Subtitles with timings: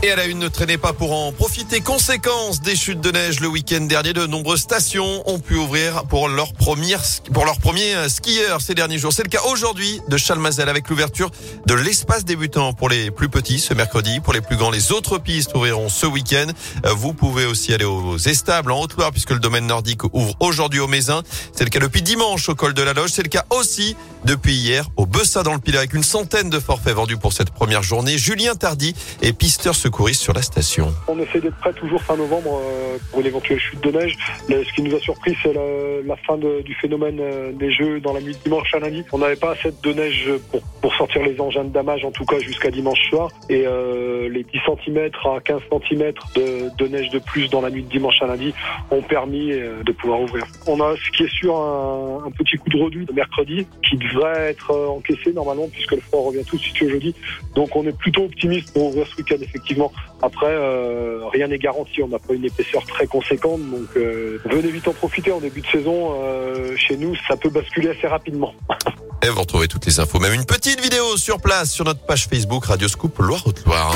[0.00, 1.80] Et à la une, ne traînez pas pour en profiter.
[1.80, 6.28] Conséquence des chutes de neige le week-end dernier, de nombreuses stations ont pu ouvrir pour
[6.28, 6.94] leurs premiers,
[7.32, 9.12] pour leurs premiers skieurs ces derniers jours.
[9.12, 11.32] C'est le cas aujourd'hui de Chalmazel avec l'ouverture
[11.66, 14.20] de l'espace débutant pour les plus petits ce mercredi.
[14.20, 16.46] Pour les plus grands, les autres pistes ouvriront ce week-end.
[16.94, 20.86] Vous pouvez aussi aller aux Estables en Haute-Loire puisque le domaine nordique ouvre aujourd'hui au
[20.86, 21.24] Mézin.
[21.52, 23.10] C'est le cas depuis dimanche au col de la Loge.
[23.10, 26.60] C'est le cas aussi depuis hier au Bessa dans le Pilat avec une centaine de
[26.60, 28.16] forfaits vendus pour cette première journée.
[28.16, 30.92] Julien Tardy et pisteur secouristes sur la station.
[31.08, 34.18] On essaie d'être prêt toujours fin novembre euh, pour une éventuelle chute de neige.
[34.48, 38.20] Ce qui nous a surpris, c'est la, fin du phénomène euh, des jeux dans la
[38.20, 39.02] nuit de dimanche à lundi.
[39.12, 42.24] On n'avait pas assez de neige pour, pour sortir les engins de damage, en tout
[42.24, 43.30] cas jusqu'à dimanche soir.
[43.48, 47.82] Et euh, les 10 cm à 15 cm de, neige de plus dans la nuit
[47.82, 48.54] de dimanche à lundi
[48.90, 50.44] ont permis euh, de pouvoir ouvrir.
[50.66, 54.50] On a ce qui est sûr un, petit coup de redu de mercredi qui devrait
[54.50, 57.14] être encaissé normalement puisque le froid revient tout de suite jeudi.
[57.54, 59.92] Donc on est plutôt optimiste pour ouvrir ce week-end effectivement.
[60.22, 62.02] Après, euh, rien n'est garanti.
[62.02, 65.60] On n'a pas une épaisseur très conséquente, donc euh, venez vite en profiter en début
[65.60, 66.14] de saison.
[66.16, 68.54] Euh, chez nous, ça peut basculer assez rapidement.
[69.22, 72.26] Et vous retrouvez toutes les infos, même une petite vidéo sur place sur notre page
[72.28, 73.94] Facebook Radio Scoop Loire-Haute-Loire.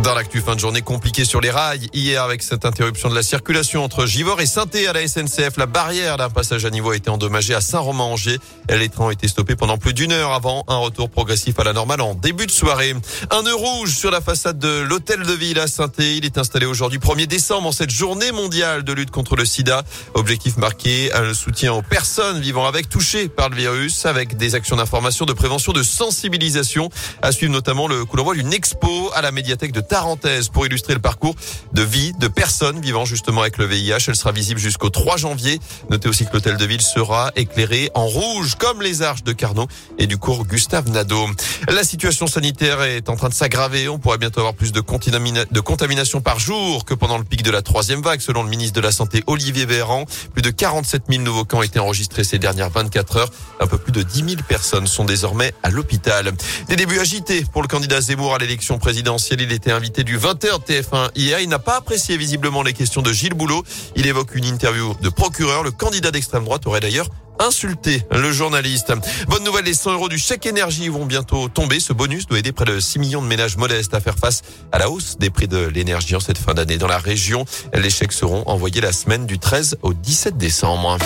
[0.00, 3.22] Dans l'actu fin de journée compliquée sur les rails, hier avec cette interruption de la
[3.22, 6.96] circulation entre Givors et saint à la SNCF, la barrière d'un passage à niveau a
[6.96, 8.38] été endommagée à Saint-Romain-Angers.
[8.68, 11.72] Les trains ont été stoppés pendant plus d'une heure avant un retour progressif à la
[11.72, 12.94] normale en début de soirée.
[13.30, 16.66] Un nœud rouge sur la façade de l'hôtel de ville à saint Il est installé
[16.66, 19.82] aujourd'hui 1er décembre en cette journée mondiale de lutte contre le sida.
[20.12, 24.76] Objectif marqué, un soutien aux personnes vivant avec touchées par le virus avec des actions
[24.76, 26.90] d'information, de prévention, de sensibilisation.
[27.22, 30.94] À suivre notamment le coup d'envoi d'une expo à la médiathèque de Tarentaise pour illustrer
[30.94, 31.34] le parcours
[31.72, 34.08] de vie de personnes vivant justement avec le VIH.
[34.08, 35.60] Elle sera visible jusqu'au 3 janvier.
[35.90, 39.66] Notez aussi que l'hôtel de ville sera éclairé en rouge comme les arches de Carnot
[39.98, 41.26] et du cours Gustave Nadeau.
[41.68, 43.88] La situation sanitaire est en train de s'aggraver.
[43.88, 47.50] On pourrait bientôt avoir plus de, de contamination par jour que pendant le pic de
[47.50, 50.04] la troisième vague, selon le ministre de la Santé Olivier Véran.
[50.32, 53.30] Plus de 47 000 nouveaux cas ont été enregistrés ces dernières 24 heures.
[53.60, 56.32] Un peu plus de 10 000 personnes sont désormais à l'hôpital.
[56.68, 59.40] Des débuts agités pour le candidat Zemmour à l'élection présidentielle.
[59.40, 61.40] Il était invité du 20h TF1 hier.
[61.40, 63.62] Il n'a pas apprécié visiblement les questions de Gilles Boulot.
[63.94, 65.62] Il évoque une interview de procureur.
[65.62, 68.92] Le candidat d'extrême droite aurait d'ailleurs insulté le journaliste.
[69.28, 71.80] Bonne nouvelle, les 100 euros du chèque énergie vont bientôt tomber.
[71.80, 74.42] Ce bonus doit aider près de 6 millions de ménages modestes à faire face
[74.72, 77.44] à la hausse des prix de l'énergie en cette fin d'année dans la région.
[77.74, 80.98] Les chèques seront envoyés la semaine du 13 au 17 décembre.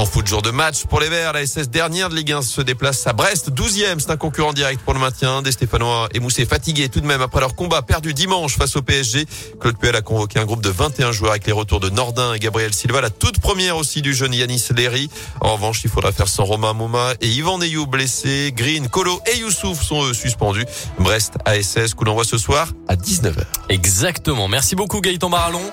[0.00, 2.62] En foot, jour de match pour les Verts, la SS dernière de Ligue 1 se
[2.62, 3.98] déplace à Brest, 12e.
[3.98, 5.42] C'est un concurrent direct pour le maintien.
[5.42, 9.26] Des Stéphanois émoussés, fatigués tout de même après leur combat perdu dimanche face au PSG.
[9.60, 12.38] Claude Puel a convoqué un groupe de 21 joueurs avec les retours de Nordin et
[12.38, 15.10] Gabriel Silva, la toute première aussi du jeune Yanis Léry.
[15.42, 18.54] En revanche, il faudra faire sans Romain Mouma et Yvan Neyou blessés.
[18.56, 20.64] Green, Colo et Youssouf sont eux suspendus.
[20.98, 23.42] Brest, ASS, coup d'envoi ce soir à 19h.
[23.68, 24.48] Exactement.
[24.48, 25.70] Merci beaucoup Gaëtan Barallon.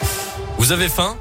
[0.58, 1.16] Vous avez faim?